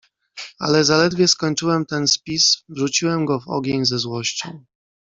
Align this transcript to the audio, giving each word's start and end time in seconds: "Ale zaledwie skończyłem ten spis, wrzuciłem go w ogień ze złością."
"Ale 0.59 0.83
zaledwie 0.83 1.27
skończyłem 1.27 1.85
ten 1.85 2.07
spis, 2.07 2.63
wrzuciłem 2.69 3.25
go 3.25 3.39
w 3.39 3.47
ogień 3.47 3.85
ze 3.85 3.99
złością." 3.99 4.65